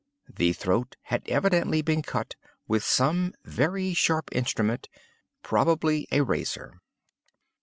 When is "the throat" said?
0.35-0.95